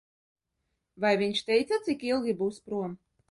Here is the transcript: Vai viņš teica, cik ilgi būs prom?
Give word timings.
Vai 1.03 1.11
viņš 1.23 1.43
teica, 1.51 1.79
cik 1.89 2.07
ilgi 2.13 2.35
būs 2.43 2.61
prom? 2.71 2.97